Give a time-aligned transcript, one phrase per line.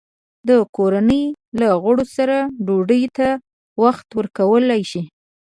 [0.49, 1.23] د کورنۍ
[1.59, 3.27] له غړو سره ډوډۍ ته
[3.83, 5.01] وخت ورکول شي؟